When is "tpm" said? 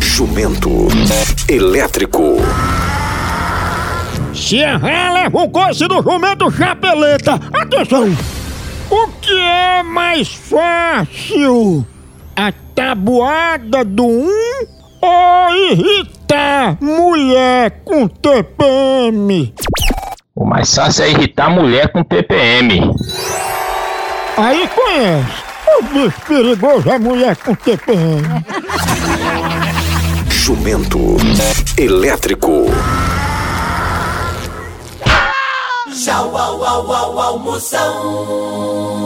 18.08-19.54, 22.02-22.90, 27.54-28.22